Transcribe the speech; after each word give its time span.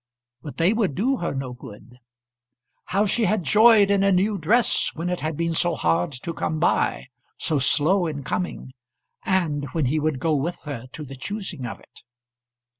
But 0.41 0.57
they 0.57 0.73
would 0.73 0.95
do 0.95 1.17
her 1.17 1.31
no 1.35 1.53
good. 1.53 1.99
How 2.85 3.05
she 3.05 3.25
had 3.25 3.43
joyed 3.43 3.91
in 3.91 4.03
a 4.03 4.11
new 4.11 4.39
dress 4.39 4.89
when 4.95 5.11
it 5.11 5.19
had 5.19 5.37
been 5.37 5.53
so 5.53 5.75
hard 5.75 6.11
to 6.23 6.33
come 6.33 6.57
by, 6.59 7.09
so 7.37 7.59
slow 7.59 8.07
in 8.07 8.23
coming, 8.23 8.73
and 9.21 9.65
when 9.73 9.85
he 9.85 9.99
would 9.99 10.19
go 10.19 10.33
with 10.33 10.61
her 10.61 10.87
to 10.93 11.05
the 11.05 11.15
choosing 11.15 11.67
of 11.67 11.79
it! 11.79 12.01